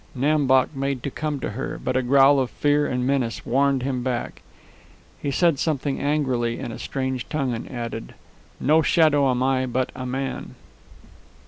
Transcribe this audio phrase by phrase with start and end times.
[0.15, 3.83] Nam Bok made to come to her, but a growl of fear and menace warned
[3.83, 4.41] him back.
[5.21, 8.15] He said something angrily in a strange tongue, and added,
[8.59, 10.55] "No shadow am I, but a man."